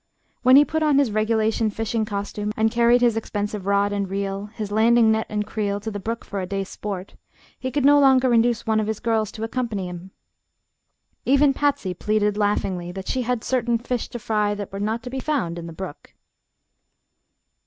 [0.41, 4.47] When he put on his regulation fishing costume and carried his expensive rod and reel,
[4.47, 7.13] his landing net and creel to the brook for a day's sport,
[7.59, 10.09] he could no longer induce one of his girls to accompany him.
[11.23, 15.11] Even Patsy pleaded laughingly that she had certain "fish to fry" that were not to
[15.11, 16.15] be found in the brook.